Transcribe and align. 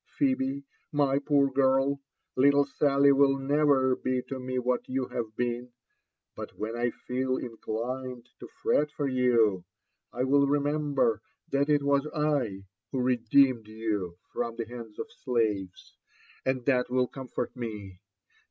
Phebe, 0.17 0.63
my 0.91 1.19
poor 1.19 1.47
girl) 1.51 2.01
little 2.35 2.65
Sally 2.65 3.11
will 3.11 3.37
never 3.37 3.95
be 3.95 4.23
to 4.29 4.39
me 4.39 4.57
what 4.57 4.89
you 4.89 5.09
have 5.09 5.35
been; 5.35 5.73
but 6.35 6.57
when 6.57 6.75
I 6.75 6.89
feel 6.89 7.37
in 7.37 7.57
clined 7.57 8.25
to 8.39 8.47
fret 8.47 8.89
for 8.91 9.07
you, 9.07 9.63
I 10.11 10.23
will 10.23 10.47
remember 10.47 11.21
that 11.51 11.69
it 11.69 11.83
was 11.83 12.07
I 12.07 12.63
who 12.91 12.99
redeemed 12.99 13.67
you 13.67 14.17
from 14.33 14.55
the 14.55 14.65
land 14.65 14.95
of 14.97 15.05
slaves,— 15.11 15.93
and 16.43 16.65
that 16.65 16.89
will 16.89 17.07
comfort 17.07 17.55
me. 17.55 17.99